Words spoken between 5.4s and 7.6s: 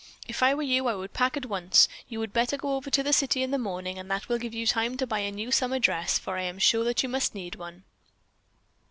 summer dress, for I am sure that you must need